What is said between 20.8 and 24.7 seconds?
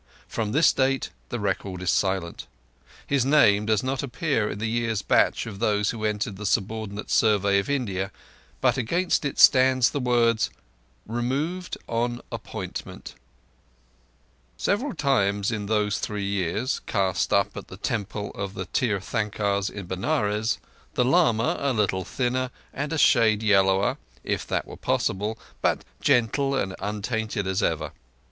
the lama, a little thinner and a shade yellower, if that